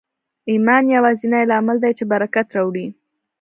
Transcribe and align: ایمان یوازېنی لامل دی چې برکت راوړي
ایمان 0.51 0.83
یوازېنی 0.95 1.43
لامل 1.51 1.77
دی 1.83 1.91
چې 1.97 2.03
برکت 2.11 2.47
راوړي 2.55 2.87